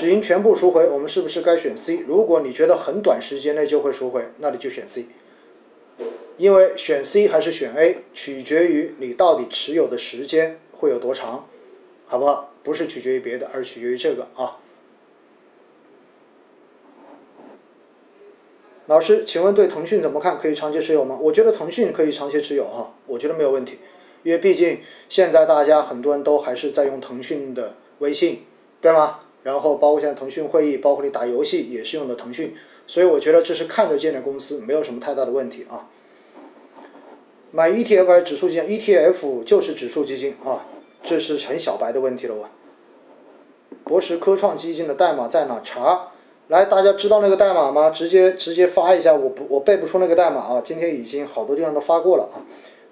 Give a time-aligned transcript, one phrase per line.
[0.00, 1.98] 止盈全部赎回，我们是不是该选 C？
[2.08, 5.04] 如果你觉得很短时间内就会赎回，那你就选 C。
[6.38, 11.46] 因为选 C 还是选 A，取决于你到底持有的时间会有多长，
[12.06, 12.54] 好不好？
[12.62, 14.56] 不是取决于别的，而是取决于这个啊。
[18.86, 20.38] 老师，请问对腾讯怎么看？
[20.38, 21.18] 可以长期持有吗？
[21.20, 23.78] 我觉得腾讯可以长期持有哈，我觉得没有问题，
[24.22, 24.80] 因为毕竟
[25.10, 28.46] 现在大家很多人都还是在用腾讯的微信，
[28.80, 29.20] 对吗？
[29.42, 32.54] 然后包括现在腾讯会议，包括你打游戏也是用的腾讯，
[32.86, 35.88] 所以我觉得这是看得见的公司，没有什么太大的问题啊。
[37.50, 40.66] 买 ETF 还是指数基金？ETF 就是指数基金啊，
[41.02, 42.48] 这是很小白的问题了哇。
[43.84, 46.08] 博时科创基金的代码在哪查？
[46.48, 47.90] 来，大家知道那个代码吗？
[47.90, 50.62] 直接直接发一下，我不我背不出那个代码啊。
[50.64, 52.42] 今天已经好多地方都发过了啊。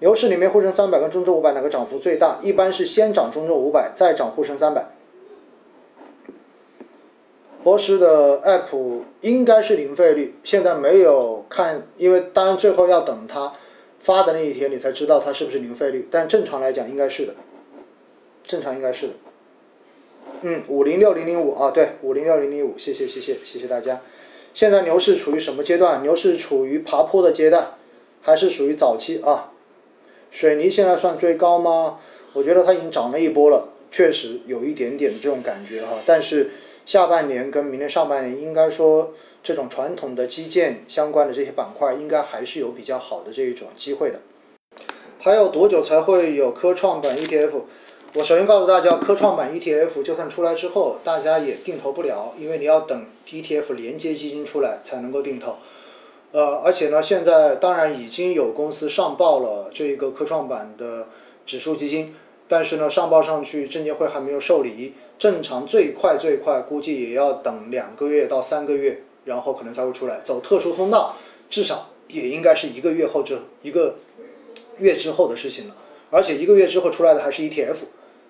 [0.00, 2.38] 牛市里面沪深三百跟中证五百哪个涨幅最大？
[2.42, 4.86] 一般是先涨中证五百，再涨沪深三百。
[7.68, 13.52] 博士的 app 应该是零费率，现在没有看，因为当然最后要等它
[14.00, 16.08] 发的那一天，你才知道它是不是零费率。
[16.10, 17.34] 但正常来讲应该是的，
[18.42, 19.12] 正常应该是的。
[20.40, 24.00] 嗯，五零六零零五啊，对，五零六零零五，谢谢谢谢谢谢大家。
[24.54, 26.02] 现在牛市处于什么阶段？
[26.02, 27.74] 牛市处于爬坡的阶段，
[28.22, 29.52] 还是属于早期啊？
[30.30, 31.98] 水泥现在算追高吗？
[32.32, 35.98] 我觉得它已经涨了一波了，确实有一点点的这种感觉哈。
[36.06, 36.50] 但是
[36.88, 44.20] 下半年跟明年上半年，应该说这种传统的基建相关的这些板块，应该还是有比较好的这一种机会的。
[45.18, 47.50] 还有多久才会有科创板 ETF？
[48.14, 55.56] 我首先告诉大家，科创板 ETF 就算出来之后，大家也定投不了，因为你要等 ETF 连接基金出来才能够定投。
[56.32, 61.08] 呃，而且呢，现在当然已经有公司上报了这个科创板的
[61.44, 62.16] 指数基金，
[62.48, 70.20] 但是呢，上报上去证监会还没有受理，正常最快最快估计也要等两个月到三个月，然后可能才会出来。
[70.22, 71.16] 走特殊通道，
[71.50, 73.96] 至少也应该是一个月后这一个
[74.78, 75.76] 月之后的事情了。
[76.10, 77.76] 而且一个月之后出来的还是 ETF。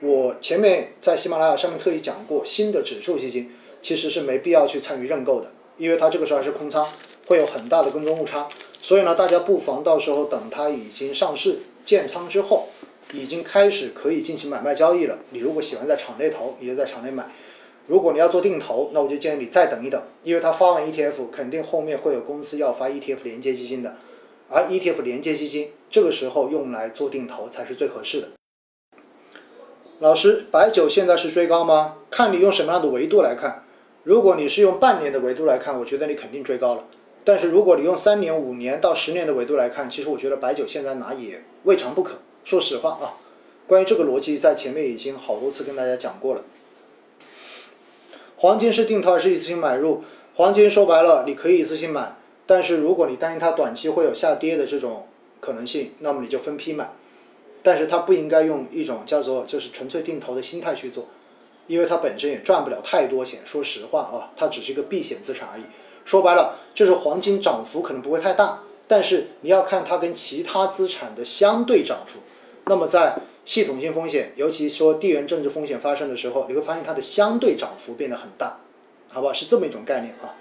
[0.00, 6.84] 我前面在喜马拉雅上面特意讲过，新的指数基金其实是没必要去参与认购的，因为它这个时候还是空仓，
[7.28, 8.48] 会有很大的跟踪误差。
[8.80, 12.68] 所以呢，大家不妨到时候等它已经上市建仓之后，
[13.12, 15.18] 已经开始可以进行买卖交易了。
[15.30, 17.24] 你如果喜欢在场内投，你就在场内买；
[17.86, 23.96] 如果你要做定投，那我就建议你再等一等，因为它发完 ETF，肯定后面会有公司要发 ETF 连接基金的，
[24.48, 28.28] 而 ETF 连接基金这个时候用来做定投才是最合适的。
[29.98, 31.98] 老师，白酒现在是追高吗？
[32.10, 33.64] 看你用什么样的维度来看。
[34.04, 36.88] 如果你是用半年的维度来看，我觉得你肯定追高了。
[37.22, 42.18] 但是如果你用三年、五年到十年的维度来看，其实我觉得白酒现在拿也未尝不可。
[42.44, 43.14] 说实话啊，
[43.66, 46.42] 关于这个逻辑，在前面已经好多次跟大家讲过了。
[48.36, 50.02] 黄金是定投还是一次性买入？
[50.34, 52.16] 黄金说白了，你可以一次性买，
[52.46, 55.06] 但是如果你担心它短期会有下跌的这种
[55.40, 56.92] 可能性，那么你就分批买。
[57.62, 61.06] 但是它不应该用一种叫做就是纯粹定投的心态去做，
[61.68, 63.40] 因为它本身也赚不了太多钱。
[63.44, 65.62] 说实话啊，它只是一个避险资产而已。
[66.04, 72.18] 说白了，就是黄金涨幅可能不会太大，但是你要看它跟其他资产的相对涨幅。
[72.72, 78.60] 那么在系统性风险，尤其说地缘政治风险发生的时候，你会发现它的相对涨幅变得很大，
[79.10, 79.30] 好吧？
[79.30, 80.32] 是这么一种概念啊。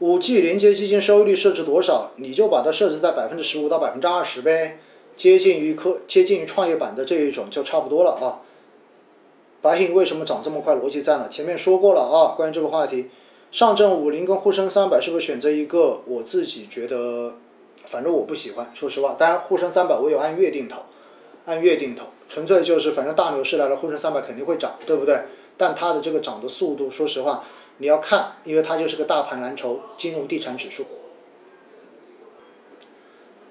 [0.00, 2.10] 五 G 连接基金收益率设置多少？
[2.16, 4.78] 你就把它设置在百分之十五到百分之二十呗。
[5.16, 8.40] 接近于科接近于创业板的这一种就差不多了啊。
[9.62, 10.74] 白银为什么涨这么快？
[10.76, 11.28] 逻辑在哪？
[11.28, 12.34] 前面说过了啊。
[12.36, 13.08] 关于这个话题，
[13.50, 16.02] 上证五零跟沪深三百是不是选择一个？
[16.04, 17.36] 我自己觉得，
[17.86, 18.70] 反正我不喜欢。
[18.74, 20.82] 说实话，当然沪深三百我有按月定投，
[21.44, 25.22] 按月定投，纯粹就是反正大牛市来了，沪深三百肯定会涨，对不对？
[25.56, 27.44] 但它的这个涨的速度，说实话，
[27.78, 30.86] 你要看，因为它就是个大盘蓝筹金融地产指数。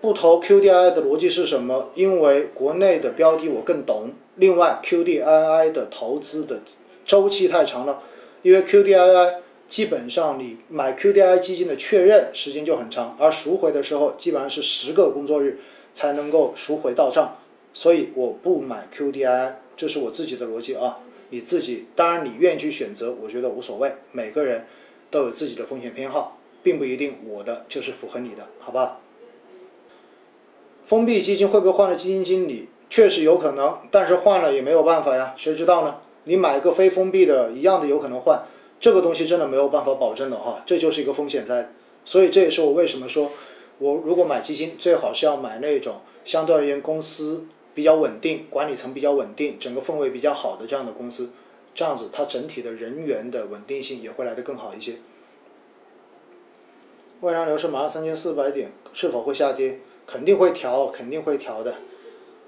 [0.00, 1.90] 不投 QDII 的逻辑是什么？
[1.94, 4.12] 因为国内的标的我更懂。
[4.36, 6.60] 另外，QDII 的投资的
[7.04, 8.02] 周期太长了，
[8.40, 9.34] 因为 QDII
[9.70, 15.60] 基本上你买 QDII 基金的确认时间就很长，而赎回的时候基本上是十个工作日
[15.94, 17.38] 才能够赎回到账，
[17.72, 20.98] 所以我不买 QDII，这是我自己的逻辑啊。
[21.30, 23.92] 你自己当然你愿意去选择，我觉得无所谓。
[24.10, 24.66] 每个人
[25.08, 28.98] 都有自己的风险偏好，并不一定我的就是符合你的，好吧？
[30.84, 32.68] 封闭基金会不会换了基金经理？
[32.90, 36.00] 确实有可能，但是换了也没有办法呀，谁知道呢？
[36.24, 38.42] 你买个非封闭的，一样的有可能换，
[38.80, 41.70] 这个东西真的没有办法保证的哈，这就是一个风险在。
[42.04, 43.30] 所以这也是我为什么说，
[43.78, 51.30] 我如果买基金，最好是要买那种相对而言公司比较稳定、管理层比较稳定、整个氛围比较好的这样的公司，
[51.74, 54.94] 这样子它整体的人员的稳定性也会来得更好一些。
[57.20, 59.80] 未来牛市马上三千四百点，是否会下跌？
[60.06, 61.74] 肯定会调，肯定会调的。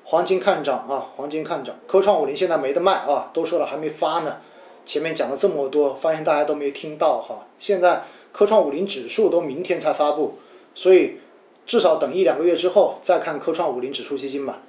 [0.04, 1.76] 黄金看涨啊，黄金看涨。
[1.86, 4.40] 科创五零现在没得卖啊，都说了还没发呢。
[4.84, 7.46] 前面讲了这么多，发现大家都没听到哈。
[7.58, 10.34] 现在科创五零指数都明天才发布，
[10.74, 11.18] 所以
[11.66, 14.62] 至少等一两个月之后再看科创五零指数基金吧。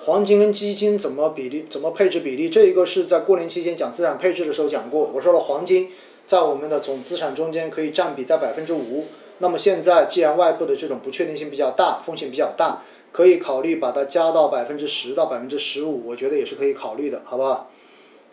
[0.00, 1.66] 黄金跟基金怎么比例？
[1.68, 2.48] 怎么配置比例？
[2.48, 5.90] 这一个是在过年期间讲资产配置的时候讲过，我说了黄金
[6.26, 9.06] 在我们的总资产中间可以占比在百分之五。
[9.38, 12.82] 那么现在既然外部的这种不确定性比较大，风险比较大，
[13.12, 17.70] 可以考虑把它加到百分之十到百分之十五，我觉得也是可以考虑的，好不好？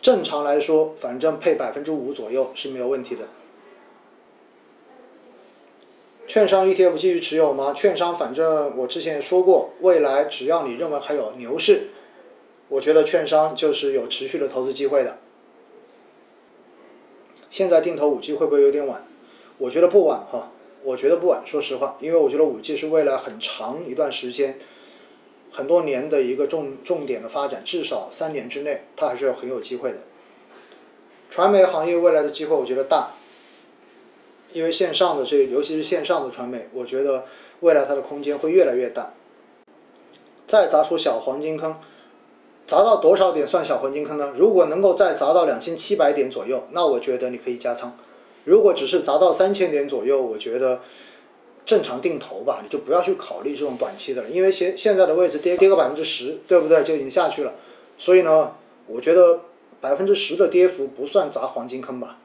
[0.00, 3.28] 正常来说，反正配百分之五左右是没有问题的。
[6.28, 7.72] 券商 ETF 继续持有吗？
[7.72, 11.88] 券商反正我之前也说过，未来只要你认为还有牛市，
[12.68, 15.18] 我觉得券商就是有持续的投资机会的。
[17.48, 19.06] 现在定投五 G 会不会有点晚？
[19.58, 20.50] 我觉得不晚哈，
[20.82, 21.42] 我觉得不晚。
[21.46, 24.58] 说实话，因为我觉得五 G 是未来很长一段时间。
[25.50, 29.98] 很多年的一个重重点的发展，至少三年之内，它还是很有机会的。
[31.30, 33.10] 传媒行业未来的机会，我觉得大，
[34.52, 37.24] 因为线上的这，尤其是线上的传媒，我觉得
[37.60, 39.12] 未来它的空间会越来越大。
[40.46, 41.76] 再砸出小黄金坑，
[42.66, 44.32] 砸到多少点算小黄金坑呢？
[44.36, 47.92] 如果能够再砸到两千七百点左右，那我觉得你可以加仓；
[48.44, 50.80] 如果只是砸到三千点左右，我觉得。
[51.66, 56.82] 正常定投吧，你就不要去考虑这种短期的了，因为现现在的位置跌跌个百分之十，对不对？
[56.84, 57.54] 就已经下去了。
[57.98, 58.54] 所以呢，
[58.86, 59.40] 我觉得
[59.80, 62.18] 百分之十的跌幅不算砸黄金坑吧。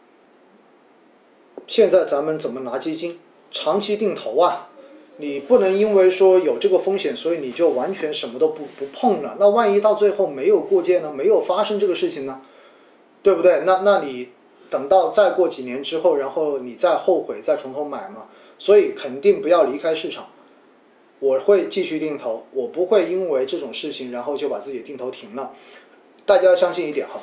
[1.65, 4.69] 现在咱们怎么拿基金长期定投啊？
[5.17, 9.37] 你不能因为说有这个风险，所以你就完全什么都不不碰了。
[9.39, 11.11] 那万一到最后没有过界呢？
[11.11, 12.41] 没有发生这个事情呢？
[13.23, 13.61] 对不对？
[13.65, 14.29] 那那你
[14.69, 18.27] 等到再过几年之后，然后你再后悔，再从头买嘛？
[18.61, 20.27] 所以肯定不要离开市场，
[21.17, 25.53] 我会继续定投，我不会因为这种事情然后就把自己定投停了。
[26.27, 27.21] 大家要相信一点哈，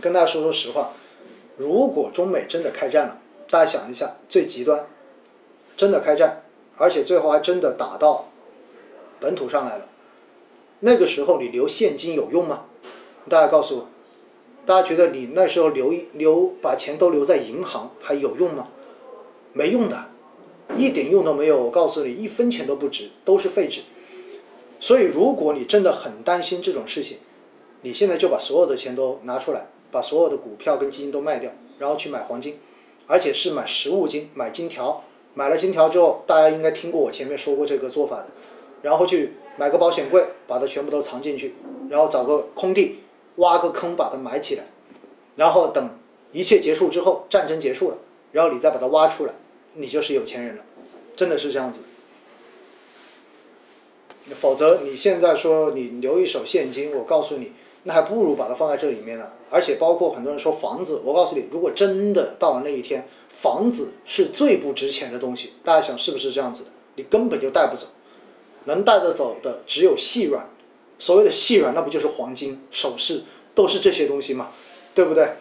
[0.00, 0.90] 跟大家说说实话，
[1.56, 4.88] 如果中美真的开战了，大家想一下，最极端，
[5.76, 6.42] 真的开战，
[6.76, 8.28] 而且最后还真的打到
[9.20, 9.88] 本土上来了，
[10.80, 12.64] 那个时候你留现金有用吗？
[13.28, 13.88] 大家告诉我，
[14.66, 18.66] 大家觉得你那时候留留把钱都留在银行还有用吗？
[19.52, 20.09] 没用的。
[20.76, 23.82] 一点用都没有，我告诉你，一分钱都不值，都是废纸。
[24.78, 27.18] 所以，如果你真的很担心这种事情，
[27.82, 32.58] 你现在就把所有的钱都拿出来，把所有的股票跟基金都卖掉，然后去买黄金，
[33.06, 35.04] 而且是买实物金，买金条。
[35.32, 38.28] 买了金条之后，大家应该听过我前面说过这个做法的，
[38.82, 41.54] 然后去买个保险柜，把它全部都藏进去，
[41.88, 43.00] 然后找个空地，
[43.36, 44.64] 挖个坑把它埋起来，
[45.36, 45.88] 然后等
[46.32, 47.98] 一切结束之后，战争结束了，
[48.32, 49.34] 然后你再把它挖出来。
[49.74, 50.64] 你就是有钱人了，
[51.14, 51.80] 真的是这样子。
[54.34, 57.52] 否则你现在说你留一手现金，我告诉你，
[57.84, 59.32] 那还不如把它放在这里面呢。
[59.50, 66.70] 而且包括很多人说房子，我告诉你，如果真的到了那一天，房子是最不值钱的东西，大家想是不是这样子的？
[66.96, 67.86] 你根本就带不走，
[68.64, 70.48] 能带得走的只有细软。
[70.98, 73.22] 所谓的细软，那不就是黄金、首饰，
[73.54, 74.50] 都是这些东西嘛，
[74.94, 75.32] 对不对？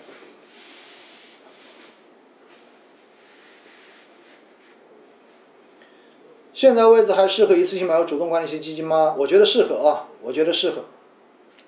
[6.60, 9.16] 现在位置还适合一次性买入主动管理型基金吗？
[9.18, 10.84] 我觉得适合啊，我觉得适合，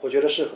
[0.01, 0.49] 我觉得适合。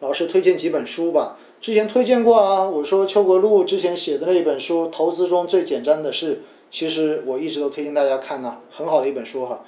[0.00, 2.68] 老师推荐几本书吧，之前推荐过啊。
[2.68, 6.34] 我说邱国禄之前写的那一本书《投资中最简单的事》，
[6.72, 9.64] 其实我一直都推荐大家看呢，很好的一本书哈。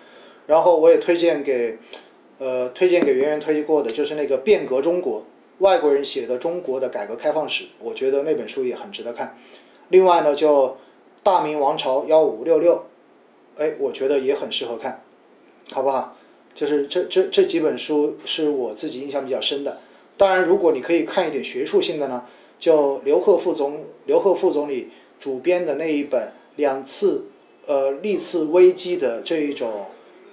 [0.49, 1.79] 然后我也推荐给，
[2.41, 5.21] 呃，推荐给圆圆推荐过的，就是那个《变革中国》，
[5.59, 9.39] 外国人写的中国的改革开放史，我觉得那本书也很值得看。
[9.91, 10.67] 另外呢，就
[11.23, 12.75] 《大明王朝幺五六六》。
[13.57, 15.03] 哎，我觉得也很适合看，
[15.71, 16.17] 好不好？
[16.55, 19.81] 就是这这这几本书是我自己印象比较深的。
[20.17, 22.25] 当然，如果你可以看一点学术性的呢，
[22.59, 27.27] 就刘鹤副总刘鹤副总理主编的那一本两次
[27.67, 29.87] 呃历次危机的这一种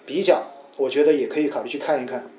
[0.06, 0.44] 比较，
[0.78, 2.31] 我觉得也可以考虑去看一看。